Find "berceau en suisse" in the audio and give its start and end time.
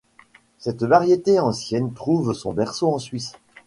2.53-3.33